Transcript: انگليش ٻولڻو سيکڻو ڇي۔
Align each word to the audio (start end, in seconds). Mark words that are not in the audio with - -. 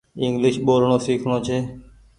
انگليش 0.25 0.55
ٻولڻو 0.65 0.97
سيکڻو 1.05 1.37
ڇي۔ 1.45 1.57